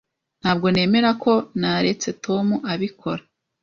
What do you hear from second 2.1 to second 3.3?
Tom abikora.